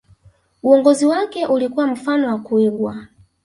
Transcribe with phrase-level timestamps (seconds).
[0.63, 3.05] uongozi wake ulikuwa mfano wa kuigwa